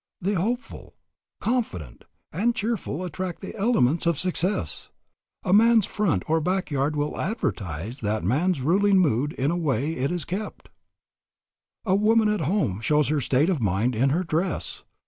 The 0.19 0.33
hopeful, 0.33 0.95
confident, 1.39 2.05
and 2.33 2.55
cheerful 2.55 3.03
attract 3.03 3.39
the 3.39 3.55
elements 3.55 4.07
of 4.07 4.17
success. 4.17 4.89
A 5.43 5.53
man's 5.53 5.85
front 5.85 6.27
or 6.27 6.41
back 6.41 6.71
yard 6.71 6.95
will 6.95 7.21
advertise 7.21 7.99
that 7.99 8.23
man's 8.23 8.61
ruling 8.61 8.97
mood 8.97 9.33
in 9.33 9.49
the 9.51 9.55
way 9.55 9.93
it 9.95 10.11
is 10.11 10.25
kept. 10.25 10.69
A 11.85 11.93
woman 11.93 12.29
at 12.29 12.41
home 12.41 12.81
shows 12.81 13.09
her 13.09 13.21
state 13.21 13.47
of 13.47 13.61
mind 13.61 13.95
in 13.95 14.09
her 14.09 14.23
dress. 14.23 14.81